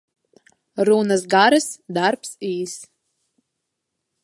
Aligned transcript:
Runas 0.89 1.25
garas, 1.33 1.67
darbs 1.99 2.33
īss. 2.49 2.89